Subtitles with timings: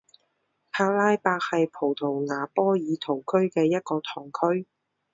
[0.71, 4.65] 帕拉达是葡萄牙波尔图区的一个堂区。